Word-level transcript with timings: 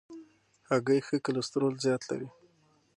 هګۍ 0.69 0.99
ښه 1.07 1.17
کلسترول 1.25 1.73
زیات 1.83 2.01
لري. 2.09 2.27